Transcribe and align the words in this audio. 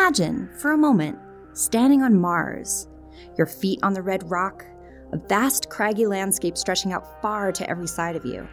Imagine, 0.00 0.48
for 0.56 0.72
a 0.72 0.78
moment, 0.78 1.18
standing 1.52 2.00
on 2.00 2.18
Mars, 2.18 2.88
your 3.36 3.46
feet 3.46 3.78
on 3.82 3.92
the 3.92 4.00
red 4.00 4.28
rock, 4.30 4.64
a 5.12 5.18
vast 5.18 5.68
craggy 5.68 6.06
landscape 6.06 6.56
stretching 6.56 6.94
out 6.94 7.20
far 7.20 7.52
to 7.52 7.68
every 7.68 7.86
side 7.86 8.16
of 8.16 8.24
you. 8.24 8.48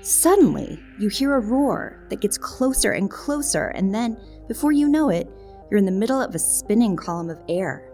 Suddenly, 0.00 0.80
you 0.96 1.08
hear 1.08 1.34
a 1.34 1.40
roar 1.40 2.06
that 2.08 2.20
gets 2.20 2.38
closer 2.38 2.92
and 2.92 3.10
closer, 3.10 3.66
and 3.74 3.92
then, 3.92 4.16
before 4.46 4.70
you 4.70 4.88
know 4.88 5.08
it, 5.08 5.28
you're 5.70 5.78
in 5.78 5.84
the 5.84 5.90
middle 5.90 6.22
of 6.22 6.36
a 6.36 6.38
spinning 6.38 6.94
column 6.94 7.30
of 7.30 7.40
air. 7.48 7.90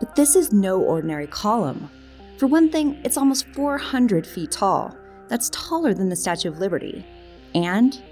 But 0.00 0.16
this 0.16 0.34
is 0.34 0.52
no 0.52 0.80
ordinary 0.80 1.28
column. 1.28 1.88
For 2.38 2.48
one 2.48 2.72
thing, 2.72 3.00
it's 3.04 3.16
almost 3.16 3.46
400 3.54 4.26
feet 4.26 4.50
tall. 4.50 4.96
That's 5.28 5.48
taller 5.50 5.94
than 5.94 6.08
the 6.08 6.16
Statue 6.16 6.48
of 6.48 6.58
Liberty. 6.58 7.06
And 7.54 8.02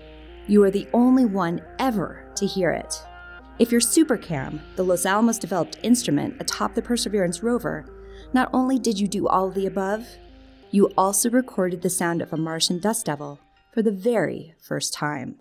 you 0.46 0.62
are 0.62 0.71
the 0.71 0.87
only 0.93 1.25
one 1.25 1.61
ever 1.80 2.30
to 2.37 2.46
hear 2.46 2.70
it. 2.70 2.95
If 3.59 3.73
you're 3.73 3.80
SuperCam, 3.80 4.60
the 4.77 4.84
Los 4.84 5.06
Alamos 5.06 5.38
developed 5.38 5.78
instrument 5.83 6.37
atop 6.41 6.74
the 6.74 6.83
Perseverance 6.83 7.42
rover, 7.42 7.87
not 8.34 8.51
only 8.52 8.79
did 8.79 9.01
you 9.01 9.09
do 9.09 9.27
all 9.27 9.48
of 9.48 9.55
the 9.55 9.65
above, 9.65 10.06
you 10.73 10.92
also 10.98 11.30
recorded 11.30 11.80
the 11.80 11.88
sound 11.88 12.20
of 12.20 12.34
a 12.34 12.37
Martian 12.37 12.79
dust 12.79 13.06
devil 13.06 13.41
for 13.73 13.80
the 13.80 13.91
very 13.91 14.52
first 14.60 14.92
time. 14.92 15.41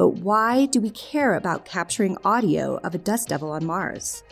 But 0.00 0.14
why 0.14 0.64
do 0.64 0.80
we 0.80 0.88
care 0.88 1.34
about 1.34 1.66
capturing 1.66 2.16
audio 2.24 2.78
of 2.78 2.94
a 2.94 2.98
dust 2.98 3.28
devil 3.28 3.50
on 3.50 3.66
Mars? 3.66 4.22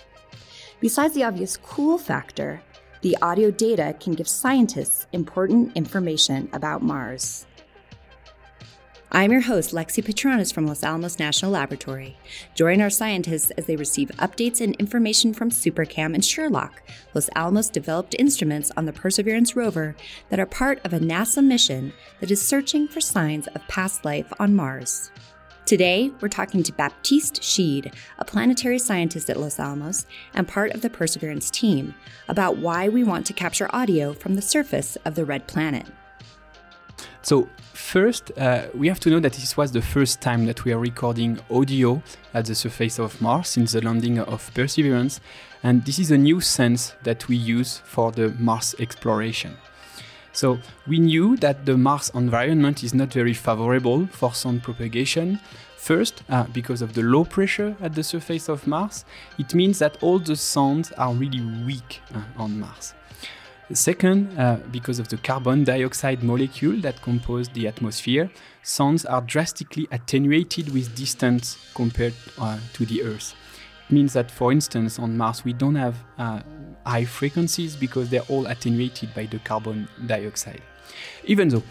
Besides 0.81 1.12
the 1.12 1.25
obvious 1.25 1.59
cool 1.59 1.98
factor, 1.98 2.62
the 3.03 3.19
audio 3.20 3.51
data 3.51 3.95
can 4.01 4.15
give 4.15 4.29
scientists 4.29 5.07
important 5.12 5.77
information 5.77 6.48
about 6.55 6.83
Mars. 6.83 7.45
I'm 9.12 9.31
your 9.31 9.42
host, 9.42 9.75
Lexi 9.75 10.03
Petronis 10.03 10.55
from 10.55 10.67
Los 10.67 10.83
Alamos 10.83 11.19
National 11.19 11.51
Laboratory. 11.51 12.17
Join 12.55 12.81
our 12.81 12.89
scientists 12.89 13.51
as 13.59 13.67
they 13.67 13.77
receive 13.77 14.09
updates 14.12 14.62
and 14.62 14.75
information 14.77 15.35
from 15.35 15.51
SuperCam 15.51 16.14
and 16.14 16.23
SHERLOC, 16.23 16.70
Los 17.12 17.29
Alamos 17.37 17.69
developed 17.69 18.17
instruments 18.19 18.73
on 18.75 18.87
the 18.87 18.92
Perseverance 18.95 19.55
rover 19.55 19.97
that 20.31 20.41
are 20.41 20.47
part 20.47 20.81
of 20.83 20.95
a 20.95 20.98
NASA 20.98 21.45
mission 21.45 21.92
that 22.20 22.31
is 22.31 22.41
searching 22.41 22.89
for 22.89 23.03
signs 23.03 23.48
of 23.48 23.69
past 23.69 24.07
life 24.07 24.33
on 24.41 24.57
Mars. 24.57 25.11
Today, 25.69 26.11
we're 26.22 26.28
talking 26.28 26.62
to 26.62 26.72
Baptiste 26.72 27.42
Chide, 27.42 27.92
a 28.19 28.24
planetary 28.24 28.78
scientist 28.78 29.28
at 29.28 29.38
Los 29.38 29.61
Alamos 29.61 30.06
and 30.33 30.48
part 30.48 30.70
of 30.70 30.80
the 30.80 30.88
Perseverance 30.88 31.50
team, 31.50 31.94
about 32.27 32.56
why 32.56 32.88
we 32.88 33.05
want 33.05 33.27
to 33.27 33.34
capture 33.34 33.69
audio 33.69 34.14
from 34.14 34.34
the 34.34 34.41
surface 34.41 34.96
of 35.05 35.14
the 35.14 35.27
red 35.27 35.46
planet. 35.46 35.84
So, 37.20 37.50
first, 37.74 38.33
uh, 38.39 38.69
we 38.72 38.89
have 38.89 38.98
to 39.00 39.11
know 39.11 39.20
that 39.20 39.34
this 39.34 39.58
was 39.58 39.72
the 39.72 39.83
first 39.83 40.22
time 40.22 40.46
that 40.46 40.64
we 40.64 40.72
are 40.72 40.78
recording 40.78 41.39
audio 41.50 42.02
at 42.33 42.46
the 42.46 42.55
surface 42.55 42.98
of 42.98 43.20
Mars 43.20 43.48
since 43.48 43.72
the 43.72 43.83
landing 43.83 44.19
of 44.20 44.50
Perseverance, 44.55 45.20
and 45.62 45.84
this 45.84 45.98
is 45.98 46.11
a 46.11 46.16
new 46.16 46.41
sense 46.41 46.94
that 47.02 47.28
we 47.28 47.36
use 47.36 47.83
for 47.84 48.11
the 48.11 48.30
Mars 48.39 48.74
exploration. 48.78 49.55
So 50.33 50.59
we 50.87 50.98
knew 50.98 51.37
that 51.37 51.67
the 51.67 51.77
Mars 51.77 52.11
environment 52.15 52.84
is 52.84 52.95
not 52.95 53.12
very 53.12 53.34
favorable 53.34 54.07
for 54.07 54.35
sound 54.35 54.62
propagation. 54.62 55.41
First, 55.77 56.23
uh, 56.29 56.45
because 56.53 56.83
of 56.83 56.93
the 56.93 57.03
low 57.03 57.25
pressure 57.25 57.77
at 57.81 57.95
the 57.95 58.03
surface 58.03 58.48
of 58.48 58.67
Mars, 58.67 59.05
it 59.39 59.55
means 59.55 59.79
that 59.79 60.03
all 60.03 60.19
the 60.19 60.37
sounds 60.37 60.93
are 60.93 61.15
really 61.15 61.41
weak 61.65 62.03
uh, 62.15 62.20
on 62.37 62.61
Mars. 62.61 62.95
Second, 63.73 64.39
uh, 64.39 64.57
because 64.73 64.98
of 64.98 65.08
the 65.08 65.19
carbon 65.19 65.63
dioxide 65.63 66.23
molecule 66.23 66.81
that 66.81 67.02
compose 67.02 67.51
the 67.51 67.69
atmosphere, 67.69 68.31
sounds 68.63 69.05
are 69.05 69.20
drastically 69.20 69.86
attenuated 69.92 70.73
with 70.73 70.95
distance 70.95 71.58
compared 71.75 72.14
uh, 72.39 72.58
to 72.73 72.86
the 72.86 73.02
Earth 73.02 73.35
It 73.89 73.92
means 73.92 74.14
that, 74.14 74.31
for 74.31 74.52
instance, 74.52 74.98
on 74.98 75.19
Mars, 75.19 75.45
we 75.45 75.52
don't 75.52 75.75
have 75.75 75.97
uh, 76.19 76.41
high 76.89 77.05
frequencies 77.05 77.77
because 77.77 78.09
they're 78.09 78.29
all 78.29 78.47
attenuated 78.47 79.15
by 79.15 79.27
the 79.27 79.39
carbon 79.41 79.89
dioxide. 80.07 80.63
Even 81.25 81.49
though 81.49 81.63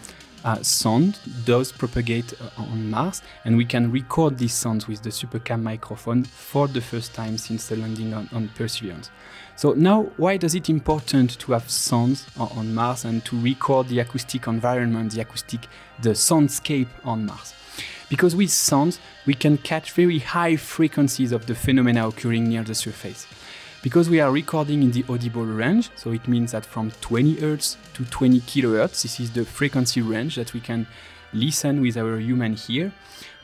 uh, 0.44 0.62
sound 0.62 1.18
does 1.44 1.72
propagate 1.72 2.32
uh, 2.40 2.62
on 2.62 2.88
Mars, 2.88 3.22
and 3.44 3.56
we 3.56 3.64
can 3.64 3.90
record 3.90 4.38
these 4.38 4.54
sounds 4.54 4.86
with 4.86 5.02
the 5.02 5.10
SuperCam 5.10 5.62
microphone 5.62 6.22
for 6.22 6.68
the 6.68 6.80
first 6.80 7.14
time 7.14 7.36
since 7.36 7.66
the 7.66 7.76
landing 7.76 8.14
on, 8.14 8.28
on 8.32 8.48
Perseverance. 8.54 9.10
So 9.56 9.72
now, 9.72 10.04
why 10.16 10.36
does 10.36 10.54
it 10.54 10.70
important 10.70 11.38
to 11.40 11.52
have 11.52 11.68
sounds 11.68 12.26
on, 12.38 12.48
on 12.56 12.74
Mars 12.74 13.04
and 13.04 13.24
to 13.24 13.40
record 13.40 13.88
the 13.88 13.98
acoustic 13.98 14.46
environment, 14.46 15.12
the 15.12 15.22
acoustic, 15.22 15.66
the 16.00 16.10
soundscape 16.10 16.88
on 17.04 17.26
Mars? 17.26 17.54
Because 18.08 18.36
with 18.36 18.50
sounds, 18.50 19.00
we 19.26 19.34
can 19.34 19.58
catch 19.58 19.92
very 19.92 20.20
high 20.20 20.56
frequencies 20.56 21.32
of 21.32 21.46
the 21.46 21.54
phenomena 21.54 22.08
occurring 22.08 22.48
near 22.48 22.62
the 22.62 22.74
surface. 22.74 23.26
Because 23.80 24.10
we 24.10 24.18
are 24.18 24.32
recording 24.32 24.82
in 24.82 24.90
the 24.90 25.04
audible 25.08 25.44
range, 25.44 25.90
so 25.94 26.10
it 26.10 26.26
means 26.26 26.50
that 26.50 26.66
from 26.66 26.90
20 27.00 27.36
Hz 27.36 27.76
to 27.94 28.04
20 28.04 28.40
kHz, 28.40 29.02
this 29.02 29.20
is 29.20 29.30
the 29.30 29.44
frequency 29.44 30.02
range 30.02 30.34
that 30.34 30.52
we 30.52 30.58
can 30.58 30.86
listen 31.32 31.80
with 31.80 31.96
our 31.96 32.18
human 32.18 32.56
ear, 32.68 32.90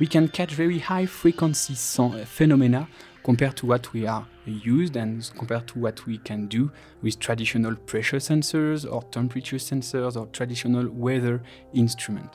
we 0.00 0.09
can 0.09 0.27
catch 0.27 0.53
very 0.53 0.81
high 0.81 1.06
frequency 1.06 1.75
phenomena 1.75 2.89
compared 3.25 3.57
to 3.57 3.67
what 3.67 3.93
we 3.95 4.07
are 4.07 4.27
used 4.45 4.97
and 4.97 5.31
compared 5.37 5.67
to 5.67 5.79
what 5.79 6.07
we 6.07 6.19
can 6.19 6.47
do 6.47 6.71
with 7.03 7.19
traditional 7.19 7.75
pressure 7.75 8.19
sensors 8.19 8.91
or 8.91 9.03
temperature 9.05 9.57
sensors 9.57 10.15
or 10.15 10.27
traditional 10.27 10.89
weather 10.91 11.43
instrument. 11.73 12.31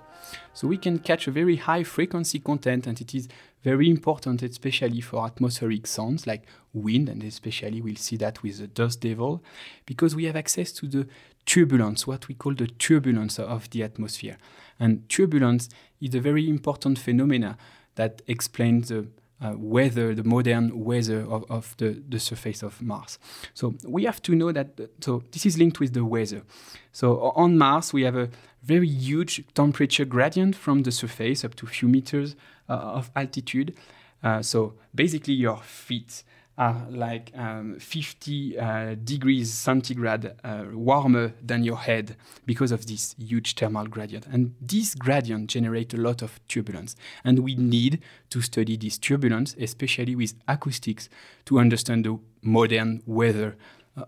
So 0.54 0.68
we 0.68 0.78
can 0.78 1.00
catch 1.00 1.28
a 1.28 1.32
very 1.32 1.56
high 1.56 1.84
frequency 1.84 2.40
content 2.40 2.88
and 2.88 3.00
it 3.00 3.14
is 3.14 3.28
very 3.64 3.90
important, 3.90 4.42
especially 4.42 5.02
for 5.02 5.26
atmospheric 5.26 5.86
sounds 5.86 6.26
like 6.26 6.46
wind, 6.74 7.08
and 7.08 7.24
especially 7.24 7.82
we'll 7.82 7.96
see 7.96 8.18
that 8.18 8.42
with 8.42 8.58
the 8.58 8.68
dust 8.68 9.02
devil, 9.02 9.44
because 9.86 10.16
we 10.16 10.26
have 10.26 10.36
access 10.36 10.72
to 10.72 10.88
the 10.88 11.08
turbulence, 11.46 12.08
what 12.08 12.28
we 12.28 12.36
call 12.36 12.54
the 12.54 12.68
turbulence 12.68 13.38
of 13.38 13.70
the 13.70 13.84
atmosphere. 13.84 14.38
And 14.80 15.08
turbulence 15.10 15.70
is 16.02 16.16
a 16.16 16.22
very 16.22 16.50
important 16.50 17.00
phenomena 17.00 17.58
that 17.96 18.22
explains 18.28 18.90
the 18.90 19.08
uh, 19.42 19.54
weather, 19.58 20.14
the 20.14 20.24
modern 20.24 20.84
weather 20.84 21.22
of, 21.22 21.50
of 21.50 21.76
the, 21.78 22.02
the 22.08 22.20
surface 22.20 22.62
of 22.62 22.82
Mars. 22.82 23.20
So 23.54 23.76
we 23.88 24.04
have 24.04 24.22
to 24.24 24.36
know 24.36 24.52
that, 24.52 24.80
so 25.02 25.24
this 25.32 25.46
is 25.46 25.58
linked 25.58 25.80
with 25.80 25.94
the 25.94 26.04
weather. 26.04 26.44
So 26.92 27.20
on 27.36 27.58
Mars, 27.58 27.94
we 27.94 28.04
have 28.04 28.16
a 28.16 28.30
very 28.64 28.88
huge 28.88 29.44
temperature 29.54 30.06
gradient 30.06 30.56
from 30.56 30.84
the 30.84 30.92
surface 30.92 31.46
up 31.46 31.56
to 31.56 31.66
a 31.66 31.70
few 31.70 31.88
meters 31.88 32.36
uh, 32.68 32.74
of 32.74 33.12
altitude. 33.16 33.76
Uh, 34.22 34.42
so 34.42 34.74
basically, 34.94 35.34
your 35.34 35.58
feet 35.58 36.24
are 36.60 36.86
like 36.92 37.32
um, 37.36 37.80
50 37.80 38.60
uh, 38.60 38.96
degrees 39.02 39.52
centigrade 39.54 40.34
uh, 40.44 40.66
warmer 40.74 41.34
than 41.42 41.64
your 41.64 41.78
head 41.78 42.18
because 42.46 42.74
of 42.74 42.86
this 42.86 43.16
huge 43.18 43.56
thermal 43.56 43.88
gradient. 43.88 44.28
And 44.28 44.54
this 44.60 44.94
gradient 44.94 45.50
generates 45.50 45.94
a 45.94 45.98
lot 45.98 46.22
of 46.22 46.46
turbulence. 46.50 46.98
And 47.24 47.40
we 47.40 47.56
need 47.56 48.02
to 48.32 48.42
study 48.42 48.76
this 48.76 48.98
turbulence, 48.98 49.56
especially 49.58 50.16
with 50.16 50.34
acoustics, 50.50 51.08
to 51.46 51.60
understand 51.60 52.04
the 52.04 52.20
modern 52.42 53.04
weather 53.06 53.56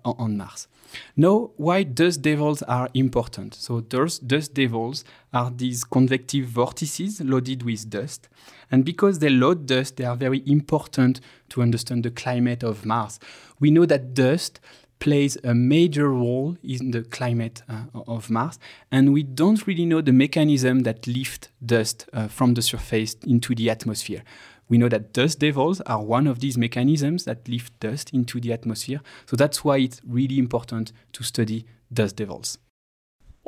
on 0.06 0.38
Mars. 0.38 0.68
Now, 1.16 1.52
why 1.58 1.84
dust 1.84 2.22
devils 2.22 2.62
are 2.64 2.90
important? 2.94 3.53
So, 3.56 3.81
those 3.81 4.19
dust 4.19 4.53
devils 4.53 5.03
are 5.34 5.52
these 5.52 5.84
convective 5.84 6.46
vortices 6.46 7.22
loaded 7.22 7.64
with 7.64 7.90
dust. 7.90 8.28
And 8.72 8.86
because 8.86 9.19
they 9.19 9.30
load 9.30 9.66
dust, 9.66 9.98
they 9.98 10.06
are 10.06 10.16
very 10.16 10.44
important 10.45 11.22
to 11.50 11.62
understand 11.62 12.04
the 12.04 12.12
climate 12.12 12.63
of 12.63 12.86
Mars. 12.86 13.19
We 13.60 13.72
know 13.72 13.86
that 13.86 14.13
dust 14.13 14.60
plays 15.00 15.38
a 15.44 15.54
major 15.54 16.10
role 16.10 16.56
in 16.63 16.92
the 16.92 17.01
climate 17.01 17.63
uh, 17.68 18.01
of 18.07 18.30
Mars, 18.30 18.60
and 18.92 19.12
we 19.12 19.24
don't 19.24 19.66
really 19.66 19.86
know 19.86 20.00
the 20.00 20.13
mechanism 20.13 20.81
that 20.81 21.07
lifts 21.07 21.50
dust 21.66 22.07
uh, 22.13 22.27
from 22.27 22.54
the 22.54 22.62
surface 22.62 23.16
into 23.25 23.56
the 23.56 23.69
atmosphere. 23.69 24.24
We 24.71 24.77
know 24.77 24.88
that 24.88 25.12
dust 25.12 25.39
devils 25.39 25.81
are 25.81 26.01
one 26.01 26.27
of 26.27 26.39
these 26.39 26.57
mechanisms 26.57 27.25
that 27.25 27.45
lift 27.50 27.77
dust 27.81 28.13
into 28.13 28.39
the 28.39 28.53
atmosphere. 28.53 29.01
So 29.25 29.35
that's 29.35 29.65
why 29.65 29.79
it's 29.79 30.00
really 30.07 30.39
important 30.39 30.94
to 31.12 31.23
study 31.23 31.65
dust 31.91 32.15
devils. 32.15 32.57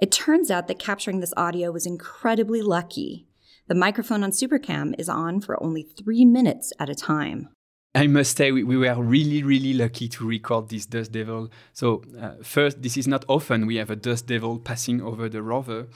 It 0.01 0.11
turns 0.11 0.51
out 0.51 0.67
that 0.67 0.79
capturing 0.79 1.21
this 1.21 1.33
audio 1.37 1.71
was 1.71 1.85
incredibly 1.85 2.61
lucky. 2.61 3.25
The 3.69 3.75
microphone 3.75 4.21
on 4.21 4.31
Supercam 4.31 4.95
is 4.99 5.07
on 5.07 5.39
for 5.39 5.63
only 5.63 5.83
three 5.83 6.25
minutes 6.25 6.73
at 6.77 6.89
a 6.89 6.95
time. 6.95 7.47
I 7.95 8.07
must 8.07 8.35
say, 8.35 8.51
we, 8.51 8.65
we, 8.65 8.75
were 8.75 9.01
really, 9.01 9.43
really 9.43 9.73
lucky 9.73 10.09
to 10.09 10.27
record 10.27 10.67
this 10.67 10.85
dust 10.85 11.13
devil. 11.13 11.49
So, 11.71 12.03
uh, 12.19 12.31
first, 12.43 12.81
this 12.81 12.97
is 12.97 13.07
not 13.07 13.23
often 13.29 13.65
we 13.65 13.77
have 13.77 13.91
a 13.91 13.95
dust 13.95 14.27
devil 14.27 14.59
passing 14.59 14.99
over 14.99 15.29
the 15.29 15.41
rover. 15.41 15.87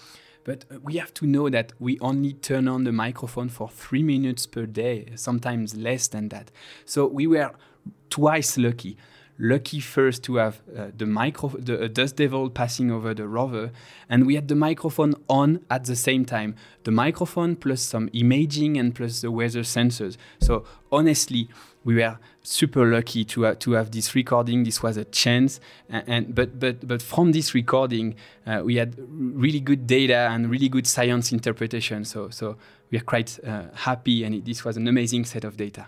But 0.48 0.64
we 0.82 0.96
have 0.96 1.14
to 1.16 1.28
know 1.28 1.50
that 1.50 1.74
we 1.78 2.00
only 2.00 2.32
turn 2.32 2.70
on 2.70 2.86
the 2.86 2.94
microphone 2.94 3.50
for 3.50 3.68
three 3.68 4.02
minutes 4.02 4.46
per 4.46 4.66
day, 4.66 5.10
sometimes 5.16 5.76
less 5.76 6.08
than 6.08 6.30
that. 6.30 6.52
So 6.86 7.06
we 7.06 7.28
were 7.28 7.52
twice 8.10 8.58
lucky. 8.58 8.96
Lucky 9.38 9.82
first 9.82 10.24
to 10.24 10.38
have 10.38 10.62
uh, 10.76 10.88
the 10.98 11.06
micro 11.06 11.50
the 11.50 11.84
uh, 11.84 11.88
dust 11.90 12.16
devil 12.16 12.50
passing 12.50 12.90
over 12.90 13.14
the 13.14 13.28
rover 13.28 13.72
and 14.10 14.26
we 14.26 14.34
had 14.36 14.48
the 14.48 14.56
microphone 14.56 15.14
on 15.30 15.60
at 15.70 15.84
the 15.84 15.98
same 15.98 16.24
time. 16.24 16.56
The 16.86 16.92
microphone 16.92 17.58
plus 17.58 17.82
some 17.82 18.10
imaging 18.14 18.78
and 18.78 18.96
plus 18.96 19.22
the 19.22 19.30
weather 19.30 19.62
sensors. 19.62 20.16
So 20.40 20.64
honestly 20.92 21.50
we 21.88 21.96
were 21.96 22.18
super 22.44 22.86
lucky 22.86 23.24
to 23.24 23.46
uh, 23.46 23.56
to 23.56 23.72
have 23.72 23.92
this 23.92 24.14
recording. 24.14 24.66
This 24.66 24.84
was 24.84 24.98
a 24.98 25.06
chance. 25.06 25.62
And, 25.90 26.04
and 26.08 26.36
but 26.36 26.60
but 26.60 26.86
but 26.86 27.02
from 27.02 27.32
this 27.32 27.54
recording 27.54 28.16
uh, 28.46 28.62
we 28.64 28.76
had 28.76 28.96
really 28.98 29.62
good 29.62 29.88
data 29.88 30.28
and 30.32 30.52
really 30.52 30.68
good 30.68 30.86
science 30.86 31.32
interpretation. 31.32 32.04
So 32.04 32.30
so 32.30 32.58
we 32.92 32.98
are 32.98 33.04
quite 33.04 33.40
uh, 33.48 33.68
happy 33.74 34.26
and 34.26 34.36
it, 34.36 34.46
this 34.46 34.66
was 34.66 34.76
an 34.76 34.88
amazing 34.88 35.24
set 35.24 35.46
of 35.46 35.56
data 35.56 35.88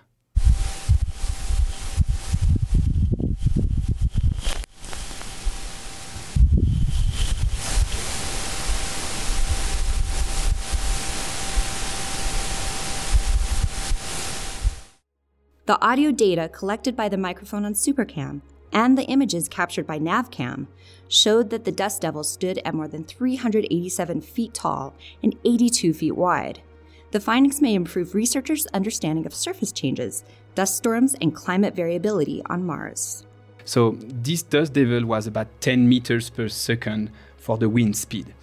The 15.69 15.79
audio 15.85 16.09
data 16.09 16.49
collected 16.49 16.95
by 16.95 17.09
the 17.09 17.17
microphone 17.17 17.63
on 17.63 17.75
Supercam 17.75 18.41
and 18.73 18.97
the 18.97 19.03
images 19.03 19.47
captured 19.47 19.85
by 19.85 19.99
Navcam 19.99 20.65
showed 21.07 21.51
that 21.51 21.63
the 21.63 21.71
dust 21.71 22.01
devil 22.01 22.23
stood 22.23 22.59
at 22.65 22.73
more 22.73 22.87
than 22.87 23.03
387 23.03 24.21
feet 24.21 24.55
tall 24.55 24.95
and 25.21 25.35
82 25.45 25.93
feet 25.93 26.15
wide. 26.15 26.63
The 27.11 27.19
findings 27.19 27.61
may 27.61 27.75
improve 27.75 28.15
researchers' 28.15 28.65
understanding 28.73 29.27
of 29.27 29.35
surface 29.35 29.71
changes, 29.71 30.23
dust 30.55 30.75
storms, 30.75 31.15
and 31.21 31.35
climate 31.35 31.75
variability 31.75 32.41
on 32.47 32.65
Mars. 32.65 33.27
So, 33.63 33.95
this 33.99 34.41
dust 34.41 34.73
devil 34.73 35.05
was 35.05 35.27
about 35.27 35.61
10 35.61 35.87
meters 35.87 36.31
per 36.31 36.47
second 36.47 37.11
for 37.37 37.59
the 37.59 37.69
wind 37.69 37.95
speed. 37.95 38.33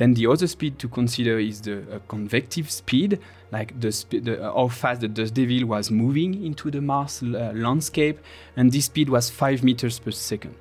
Then 0.00 0.14
the 0.14 0.28
other 0.28 0.46
speed 0.46 0.78
to 0.78 0.88
consider 0.88 1.38
is 1.38 1.60
the 1.60 1.80
uh, 1.80 1.98
convective 2.08 2.70
speed, 2.70 3.18
like 3.52 3.78
the, 3.78 3.92
sp- 3.92 4.24
the 4.24 4.42
uh, 4.42 4.54
how 4.54 4.68
fast 4.68 5.02
the 5.02 5.08
dust 5.08 5.34
devil 5.34 5.66
was 5.66 5.90
moving 5.90 6.42
into 6.42 6.70
the 6.70 6.80
Mars 6.80 7.22
uh, 7.22 7.52
landscape, 7.54 8.18
and 8.56 8.72
this 8.72 8.86
speed 8.86 9.10
was 9.10 9.28
5 9.28 9.62
meters 9.62 9.98
per 9.98 10.10
second. 10.10 10.54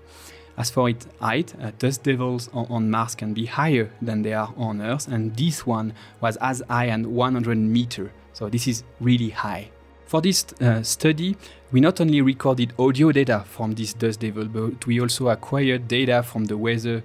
As 0.58 0.70
for 0.70 0.90
its 0.90 1.08
height, 1.22 1.54
uh, 1.62 1.72
dust 1.80 2.04
devils 2.04 2.50
on, 2.52 2.66
on, 2.70 2.92
Mars 2.92 3.16
can 3.16 3.34
be 3.34 3.46
higher 3.46 3.90
than 4.02 4.24
they 4.24 4.34
are 4.34 4.54
on 4.58 4.82
Earth, 4.82 5.08
and 5.08 5.34
this 5.38 5.66
one 5.66 5.94
was 6.20 6.36
as 6.42 6.62
high 6.68 6.90
as 6.90 7.08
100 7.08 7.58
meters. 7.58 8.10
So 8.34 8.50
this 8.50 8.68
is 8.68 8.84
really 9.00 9.30
high. 9.30 9.72
For 10.06 10.20
this 10.20 10.48
uh, 10.60 10.84
study, 10.84 11.38
we 11.72 11.80
not 11.80 12.02
only 12.02 12.20
recorded 12.20 12.74
audio 12.78 13.14
data 13.14 13.46
from 13.48 13.76
this 13.76 13.94
dust 13.94 14.20
devil, 14.20 14.46
but 14.46 14.86
we 14.86 15.00
also 15.00 15.30
acquired 15.30 15.88
data 15.88 16.24
from 16.24 16.44
the 16.46 16.58
weather 16.58 17.04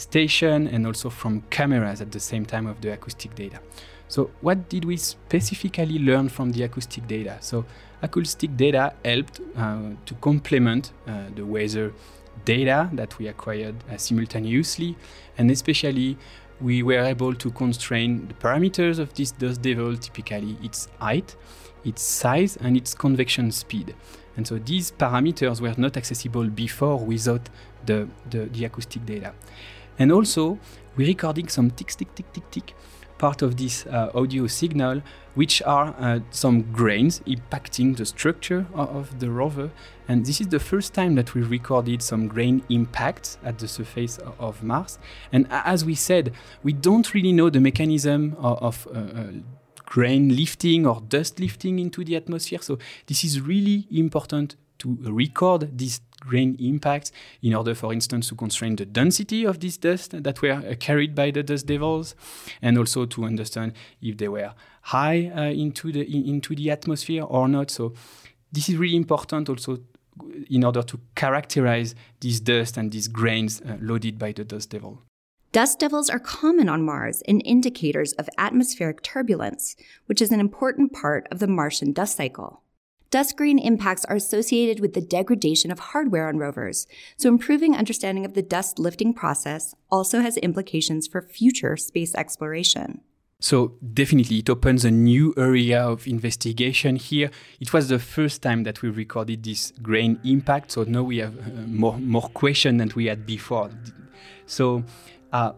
station 0.00 0.68
and 0.68 0.86
also 0.86 1.10
from 1.10 1.42
cameras 1.50 2.00
at 2.00 2.10
the 2.12 2.20
same 2.20 2.44
time 2.44 2.66
of 2.66 2.80
the 2.80 2.92
acoustic 2.92 3.34
data. 3.34 3.60
So 4.08 4.30
what 4.40 4.68
did 4.68 4.84
we 4.84 4.96
specifically 4.96 5.98
learn 5.98 6.28
from 6.28 6.52
the 6.52 6.62
acoustic 6.62 7.06
data? 7.06 7.36
So 7.40 7.64
acoustic 8.02 8.56
data 8.56 8.94
helped 9.04 9.40
uh, 9.56 9.90
to 10.04 10.14
complement 10.20 10.92
uh, 11.06 11.24
the 11.34 11.44
weather 11.44 11.92
data 12.44 12.90
that 12.92 13.18
we 13.18 13.28
acquired 13.28 13.76
uh, 13.90 13.96
simultaneously, 13.96 14.96
and 15.38 15.50
especially 15.50 16.16
we 16.60 16.82
were 16.82 17.00
able 17.00 17.34
to 17.34 17.50
constrain 17.50 18.28
the 18.28 18.34
parameters 18.34 18.98
of 18.98 19.14
this 19.14 19.30
dust 19.30 19.62
devil, 19.62 19.96
typically 19.96 20.56
its 20.62 20.88
height, 21.00 21.36
its 21.84 22.02
size, 22.02 22.56
and 22.56 22.76
its 22.76 22.94
convection 22.94 23.50
speed. 23.50 23.94
And 24.36 24.46
so 24.46 24.58
these 24.58 24.90
parameters 24.92 25.60
were 25.60 25.74
not 25.76 25.96
accessible 25.96 26.48
before 26.48 26.98
without 26.98 27.48
the, 27.86 28.08
the, 28.30 28.46
the 28.46 28.64
acoustic 28.64 29.06
data. 29.06 29.32
And 29.98 30.12
also, 30.12 30.58
we're 30.96 31.08
recording 31.08 31.48
some 31.48 31.70
tick, 31.70 31.88
tick, 31.88 32.14
tick, 32.14 32.32
tick, 32.32 32.50
tick 32.50 32.74
part 33.18 33.42
of 33.42 33.56
this 33.56 33.86
uh, 33.86 34.10
audio 34.14 34.46
signal, 34.46 35.02
which 35.34 35.62
are 35.62 35.94
uh, 35.98 36.20
some 36.30 36.62
grains 36.72 37.20
impacting 37.20 37.96
the 37.96 38.04
structure 38.04 38.66
of, 38.74 39.18
the 39.20 39.30
rover. 39.30 39.70
And 40.08 40.26
this 40.26 40.40
is 40.40 40.48
the 40.48 40.58
first 40.58 40.94
time 40.94 41.14
that 41.14 41.34
we 41.34 41.42
recorded 41.42 42.02
some 42.02 42.28
grain 42.28 42.62
impacts 42.68 43.38
at 43.44 43.58
the 43.58 43.68
surface 43.68 44.18
of, 44.18 44.34
of 44.40 44.62
Mars. 44.62 44.98
And 45.32 45.46
as 45.50 45.84
we 45.84 45.94
said, 45.94 46.32
we 46.62 46.72
don't 46.72 47.14
really 47.14 47.32
know 47.32 47.50
the 47.50 47.60
mechanism 47.60 48.36
of, 48.38 48.62
of 48.62 48.88
uh, 48.94 48.98
uh, 48.98 49.26
grain 49.86 50.34
lifting 50.34 50.86
or 50.86 51.00
dust 51.08 51.40
lifting 51.40 51.78
into 51.78 52.04
the 52.04 52.16
atmosphere. 52.16 52.60
So 52.60 52.78
this 53.06 53.24
is 53.24 53.40
really 53.40 53.86
important 53.90 54.56
to 54.84 54.98
record 55.12 55.76
these 55.76 56.00
grain 56.20 56.56
impacts 56.58 57.12
in 57.42 57.54
order, 57.54 57.74
for 57.74 57.92
instance, 57.92 58.28
to 58.28 58.34
constrain 58.34 58.76
the 58.76 58.84
density 58.86 59.44
of 59.44 59.60
this 59.60 59.76
dust 59.76 60.22
that 60.22 60.42
were 60.42 60.52
uh, 60.52 60.74
carried 60.78 61.14
by 61.14 61.30
the 61.30 61.42
dust 61.42 61.66
devils, 61.66 62.14
and 62.62 62.78
also 62.78 63.06
to 63.06 63.24
understand 63.24 63.72
if 64.00 64.16
they 64.18 64.28
were 64.28 64.52
high 64.82 65.32
uh, 65.34 65.50
into 65.50 65.90
the 65.92 66.02
in, 66.02 66.26
into 66.26 66.54
the 66.54 66.70
atmosphere 66.70 67.24
or 67.24 67.48
not. 67.48 67.70
So 67.70 67.94
this 68.52 68.68
is 68.68 68.76
really 68.76 68.96
important 68.96 69.48
also 69.48 69.78
in 70.48 70.64
order 70.64 70.82
to 70.82 71.00
characterize 71.16 71.94
this 72.20 72.40
dust 72.40 72.76
and 72.76 72.92
these 72.92 73.08
grains 73.08 73.60
uh, 73.62 73.76
loaded 73.80 74.18
by 74.18 74.32
the 74.32 74.44
dust 74.44 74.70
devil. 74.70 75.02
Dust 75.52 75.78
devils 75.78 76.10
are 76.10 76.18
common 76.18 76.68
on 76.68 76.84
Mars 76.84 77.22
and 77.28 77.40
indicators 77.44 78.12
of 78.14 78.28
atmospheric 78.38 79.02
turbulence, 79.02 79.76
which 80.06 80.20
is 80.20 80.32
an 80.32 80.40
important 80.40 80.92
part 80.92 81.28
of 81.30 81.38
the 81.38 81.46
Martian 81.46 81.92
dust 81.92 82.16
cycle. 82.16 82.63
Dust 83.14 83.36
grain 83.36 83.60
impacts 83.60 84.04
are 84.06 84.16
associated 84.16 84.80
with 84.80 84.94
the 84.94 85.00
degradation 85.00 85.70
of 85.70 85.78
hardware 85.78 86.26
on 86.26 86.36
rovers, 86.36 86.88
so 87.16 87.28
improving 87.28 87.76
understanding 87.76 88.24
of 88.24 88.34
the 88.34 88.42
dust 88.42 88.80
lifting 88.80 89.14
process 89.14 89.72
also 89.88 90.18
has 90.18 90.36
implications 90.38 91.06
for 91.06 91.22
future 91.22 91.76
space 91.76 92.12
exploration. 92.16 93.02
So 93.38 93.74
definitely 93.92 94.38
it 94.38 94.50
opens 94.50 94.84
a 94.84 94.90
new 94.90 95.32
area 95.36 95.80
of 95.80 96.08
investigation 96.08 96.96
here. 96.96 97.30
It 97.60 97.72
was 97.72 97.88
the 97.88 98.00
first 98.00 98.42
time 98.42 98.64
that 98.64 98.82
we 98.82 98.88
recorded 98.88 99.44
this 99.44 99.72
grain 99.80 100.18
impact, 100.24 100.72
so 100.72 100.82
now 100.82 101.04
we 101.04 101.18
have 101.18 101.38
uh, 101.38 101.68
more 101.68 101.96
more 101.98 102.28
questions 102.30 102.80
than 102.80 102.90
we 102.96 103.06
had 103.06 103.24
before. 103.24 103.70
So 104.46 104.82
uh, 105.34 105.52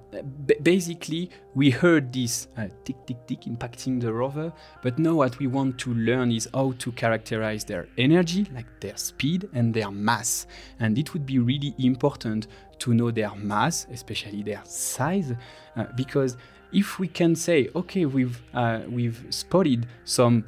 basically, 0.63 1.29
we 1.55 1.69
heard 1.71 2.11
this 2.11 2.49
uh, 2.57 2.67
tick, 2.83 2.97
tick, 3.07 3.27
tick 3.27 3.43
impacting 3.43 4.01
the 4.01 4.11
rover, 4.11 4.51
but 4.83 4.99
now 4.99 5.17
what 5.17 5.39
we 5.39 5.47
want 5.47 5.79
to 5.81 5.93
learn 5.93 6.33
is 6.33 6.49
how 6.55 6.73
to 6.79 6.91
characterize 6.93 7.63
their 7.63 7.87
energy, 7.99 8.47
like 8.55 8.65
their 8.81 8.97
speed 8.97 9.47
and 9.53 9.75
their 9.75 9.91
mass. 9.91 10.47
And 10.81 10.97
it 10.97 11.13
would 11.13 11.27
be 11.27 11.41
really 11.41 11.75
important 11.79 12.47
to 12.79 12.95
know 12.95 13.11
their 13.11 13.35
mass, 13.37 13.87
especially 13.93 14.43
their 14.43 14.63
size, 14.65 15.35
uh, 15.77 15.85
because 15.95 16.39
if 16.73 16.99
we 16.99 17.07
can 17.07 17.37
say, 17.37 17.69
okay, 17.77 18.07
we've, 18.07 18.41
uh, 18.55 18.81
we've 18.89 19.27
spotted 19.29 19.87
some 20.05 20.47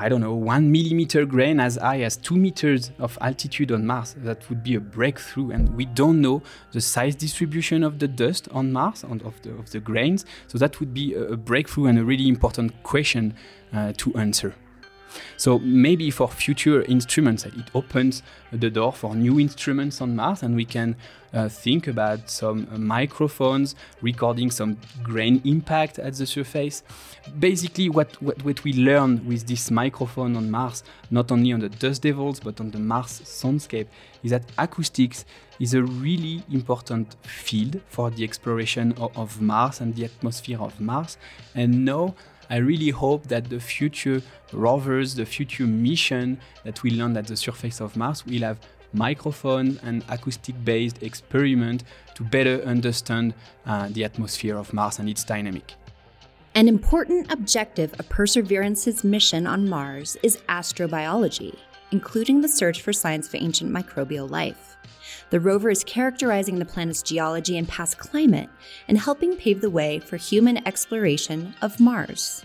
I 0.00 0.08
don't 0.08 0.20
know, 0.20 0.34
one 0.34 0.70
millimeter 0.70 1.26
grain 1.26 1.58
as 1.58 1.74
high 1.74 2.02
as 2.02 2.16
two 2.16 2.36
meters 2.36 2.92
of 3.00 3.18
altitude 3.20 3.72
on 3.72 3.84
Mars. 3.84 4.14
That 4.18 4.48
would 4.48 4.62
be 4.62 4.76
a 4.76 4.80
breakthrough. 4.80 5.50
And 5.50 5.74
we 5.74 5.86
don't 5.86 6.20
know 6.20 6.40
the 6.70 6.80
size 6.80 7.16
distribution 7.16 7.82
of 7.82 7.98
the 7.98 8.06
dust 8.06 8.48
on 8.52 8.72
Mars, 8.72 9.02
on, 9.02 9.20
of, 9.22 9.42
the, 9.42 9.50
of 9.58 9.70
the 9.72 9.80
grains. 9.80 10.24
So 10.46 10.56
that 10.58 10.78
would 10.78 10.94
be 10.94 11.14
a, 11.14 11.32
a 11.32 11.36
breakthrough 11.36 11.86
and 11.86 11.98
a 11.98 12.04
really 12.04 12.28
important 12.28 12.80
question 12.84 13.34
uh, 13.72 13.92
to 13.96 14.14
answer. 14.14 14.54
So 15.36 15.58
maybe 15.58 16.10
for 16.10 16.28
future 16.28 16.82
instruments, 16.82 17.44
it 17.44 17.70
opens 17.74 18.22
the 18.52 18.70
door 18.70 18.92
for 18.92 19.14
new 19.14 19.38
instruments 19.38 20.00
on 20.00 20.16
Mars, 20.16 20.42
and 20.42 20.56
we 20.56 20.64
can 20.64 20.96
uh, 21.32 21.48
think 21.48 21.86
about 21.86 22.30
some 22.30 22.66
uh, 22.72 22.78
microphones 22.78 23.74
recording 24.00 24.50
some 24.50 24.78
grain 25.02 25.42
impact 25.44 25.98
at 25.98 26.14
the 26.14 26.26
surface. 26.26 26.82
Basically, 27.38 27.88
what, 27.88 28.20
what, 28.22 28.42
what 28.44 28.64
we 28.64 28.72
learn 28.72 29.26
with 29.26 29.46
this 29.46 29.70
microphone 29.70 30.36
on 30.36 30.50
Mars, 30.50 30.82
not 31.10 31.30
only 31.30 31.52
on 31.52 31.60
the 31.60 31.68
dust 31.68 32.02
devils 32.02 32.40
but 32.40 32.60
on 32.60 32.70
the 32.70 32.78
Mars 32.78 33.20
soundscape, 33.24 33.86
is 34.22 34.30
that 34.30 34.44
acoustics 34.56 35.24
is 35.60 35.74
a 35.74 35.82
really 35.82 36.42
important 36.50 37.16
field 37.22 37.80
for 37.88 38.10
the 38.10 38.24
exploration 38.24 38.92
of, 38.92 39.16
of 39.16 39.40
Mars 39.40 39.80
and 39.80 39.94
the 39.94 40.04
atmosphere 40.04 40.60
of 40.60 40.80
Mars. 40.80 41.18
And 41.54 41.84
now 41.84 42.14
I 42.50 42.56
really 42.56 42.90
hope 42.90 43.26
that 43.28 43.50
the 43.50 43.60
future 43.60 44.22
rovers, 44.52 45.14
the 45.14 45.26
future 45.26 45.66
mission 45.66 46.40
that 46.64 46.82
we 46.82 46.90
land 46.90 47.16
at 47.16 47.26
the 47.26 47.36
surface 47.36 47.80
of 47.80 47.96
Mars 47.96 48.24
will 48.24 48.40
have 48.40 48.58
microphone 48.92 49.78
and 49.82 50.02
acoustic-based 50.08 51.02
experiment 51.02 51.84
to 52.14 52.22
better 52.24 52.62
understand 52.62 53.34
uh, 53.66 53.88
the 53.90 54.04
atmosphere 54.04 54.56
of 54.56 54.72
Mars 54.72 54.98
and 54.98 55.08
its 55.08 55.24
dynamic. 55.24 55.74
An 56.54 56.68
important 56.68 57.30
objective 57.30 57.94
of 58.00 58.08
Perseverance's 58.08 59.04
mission 59.04 59.46
on 59.46 59.68
Mars 59.68 60.16
is 60.22 60.38
astrobiology, 60.48 61.54
including 61.90 62.40
the 62.40 62.48
search 62.48 62.82
for 62.82 62.92
signs 62.92 63.28
of 63.28 63.34
ancient 63.34 63.70
microbial 63.70 64.28
life. 64.30 64.76
The 65.30 65.40
rover 65.40 65.70
is 65.70 65.84
characterizing 65.84 66.58
the 66.58 66.64
planet's 66.64 67.02
geology 67.02 67.58
and 67.58 67.68
past 67.68 67.98
climate 67.98 68.48
and 68.88 68.98
helping 68.98 69.36
pave 69.36 69.60
the 69.60 69.70
way 69.70 69.98
for 69.98 70.16
human 70.16 70.66
exploration 70.66 71.54
of 71.60 71.80
Mars. 71.80 72.44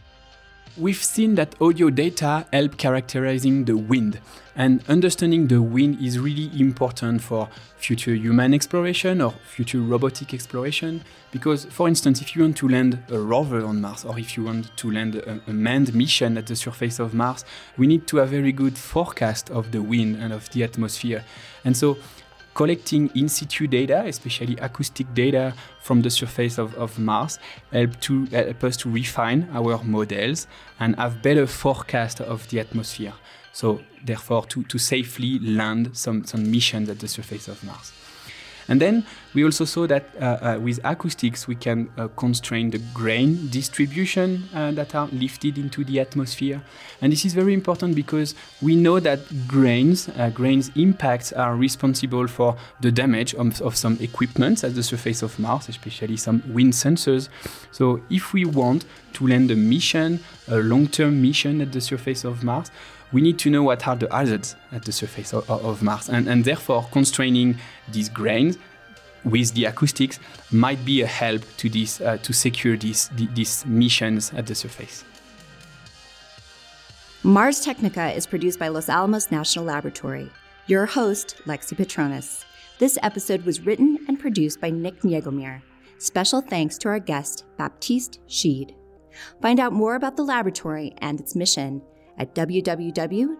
We've 0.75 0.98
seen 0.98 1.36
that 1.36 1.53
audio 1.62 1.92
data 1.92 2.48
help 2.51 2.77
characterizing 2.77 3.65
the 3.65 3.77
wind, 3.77 4.20
and 4.56 4.84
understanding 4.89 5.46
the 5.46 5.62
wind 5.62 6.01
is 6.01 6.18
really 6.18 6.50
important 6.60 7.22
for 7.22 7.48
future 7.77 8.15
human 8.15 8.56
exploration 8.56 9.22
or 9.22 9.36
future 9.46 9.80
robotic 9.80 10.34
exploration. 10.34 11.03
Because, 11.32 11.65
for 11.65 11.88
instance, 11.88 12.22
if 12.22 12.36
you 12.36 12.42
want 12.42 12.58
to 12.58 12.68
land 12.68 13.03
a 13.10 13.20
rover 13.20 13.63
on 13.63 13.82
Mars 13.82 14.03
or 14.03 14.18
if 14.18 14.36
you 14.36 14.46
want 14.46 14.75
to 14.77 14.92
land 14.92 15.15
a, 15.15 15.39
a 15.46 15.53
manned 15.53 15.94
mission 15.94 16.39
at 16.39 16.48
the 16.48 16.56
surface 16.56 16.98
of 16.98 17.13
Mars, 17.13 17.46
we 17.77 17.86
need 17.86 18.08
to 18.08 18.18
have 18.18 18.30
very 18.30 18.51
good 18.51 18.75
forecast 18.75 19.51
of 19.51 19.72
the 19.72 19.82
wind 19.84 20.15
and 20.15 20.34
of 20.34 20.50
the 20.50 20.63
atmosphere. 20.63 21.24
And 21.63 21.77
so, 21.77 22.00
collecting 22.53 23.10
in 23.15 23.29
situ 23.29 23.67
data, 23.67 24.03
especially 24.05 24.55
acoustic 24.57 25.13
data 25.13 25.53
from 25.81 26.01
the 26.01 26.10
surface 26.10 26.57
of, 26.57 26.74
of 26.75 26.98
Mars, 27.00 27.39
help 27.72 28.00
to 28.01 28.25
help 28.27 28.63
us 28.63 28.77
to 28.77 28.89
refine 28.89 29.50
our 29.53 29.83
models 29.83 30.48
and 30.79 30.95
have 30.95 31.22
better 31.22 31.48
forecast 31.48 32.22
of 32.22 32.48
the 32.50 32.60
atmosphere. 32.60 33.13
So 33.51 33.81
therefore, 34.03 34.45
to, 34.48 34.63
to 34.63 34.77
safely 34.77 35.39
land 35.39 35.95
some, 35.95 36.25
some 36.25 36.50
missions 36.50 36.89
at 36.89 37.00
the 37.00 37.07
surface 37.07 37.48
of 37.48 37.63
Mars. 37.63 37.91
And 38.67 38.82
then 38.82 39.05
we 39.34 39.43
also 39.43 39.65
saw 39.65 39.88
that 39.88 40.10
uh, 40.20 40.24
uh, 40.24 40.60
with 40.60 40.79
acoustics, 40.84 41.48
we 41.48 41.55
can 41.55 41.89
uh, 41.98 42.08
constrain 42.10 42.70
the 42.70 42.79
grain 42.93 43.50
distribution 43.50 44.43
uh, 44.53 44.72
that 44.72 44.96
are 44.96 45.08
lifted 45.08 45.58
into 45.58 45.84
the 45.84 46.00
atmosphere. 46.00 46.62
And 47.01 47.12
this 47.12 47.25
is 47.25 47.34
very 47.34 47.53
important 47.53 47.96
because 47.96 48.36
we 48.62 48.75
know 48.75 49.00
that 49.00 49.48
grains, 49.48 50.10
uh, 50.10 50.29
grains 50.29 50.72
impacts 50.75 51.34
are 51.34 51.55
responsible 51.55 52.27
for 52.27 52.55
the 52.79 52.91
damage 52.91 53.34
of, 53.36 53.62
of 53.62 53.75
some 53.75 53.98
equipment 54.00 54.63
at 54.63 54.75
the 54.75 54.84
surface 54.84 55.22
of 55.22 55.38
Mars, 55.39 55.70
especially 55.70 56.17
some 56.17 56.43
wind 56.48 56.74
sensors. 56.74 57.29
So 57.72 58.01
if 58.10 58.34
we 58.34 58.46
want 58.46 58.86
to 59.13 59.27
land 59.27 59.51
a 59.51 59.55
mission, 59.55 60.20
a 60.48 60.58
long-term 60.58 61.22
mission 61.22 61.62
at 61.62 61.72
the 61.72 61.82
surface 61.82 62.24
of 62.24 62.43
Mars, 62.43 62.72
we 63.13 63.22
need 63.22 63.38
to 63.39 63.50
know 63.50 63.63
what 63.63 63.88
are 63.88 63.96
the 63.96 64.08
hazards 64.12 64.55
at 64.72 64.84
the 64.84 64.91
surface 64.91 65.34
of, 65.34 65.50
of 65.50 65.82
Mars. 65.82 66.10
And, 66.10 66.27
and 66.27 66.43
therefore, 66.43 66.88
constraining 66.91 67.58
these 67.91 68.10
grains 68.10 68.58
with 69.24 69.53
the 69.53 69.65
acoustics 69.65 70.20
might 70.51 70.84
be 70.84 71.01
a 71.01 71.08
help 71.08 71.43
to 71.58 71.70
this 71.70 72.01
uh, 72.01 72.17
to 72.17 72.34
secure 72.34 72.75
these 72.75 73.10
these 73.13 73.65
missions 73.65 74.34
at 74.34 74.48
the 74.48 74.55
surface. 74.55 75.05
Mars 77.24 77.62
Technica 77.62 78.12
is 78.12 78.27
produced 78.27 78.60
by 78.60 78.67
Los 78.67 78.89
Alamos 78.89 79.32
National 79.32 79.63
Laboratory. 79.63 80.29
Your 80.67 80.86
host, 80.86 81.38
Lexi 81.46 81.74
Petronis. 81.74 82.43
This 82.79 82.98
episode 83.01 83.46
was 83.46 83.62
written 83.62 83.98
and 84.10 84.20
produced 84.20 84.60
by 84.60 84.72
Nick 84.72 85.01
Njegomir. 85.03 85.62
Special 86.00 86.41
thanks 86.41 86.77
to 86.79 86.89
our 86.89 87.00
guest, 87.00 87.46
Baptiste 87.58 88.20
Chide. 88.27 88.75
Find 89.41 89.60
out 89.60 89.72
more 89.72 89.96
about 89.96 90.17
the 90.17 90.24
laboratory 90.24 90.93
and 90.98 91.20
its 91.22 91.34
mission 91.34 91.82
at 92.17 92.34
www.lanl.gov. 92.36 93.34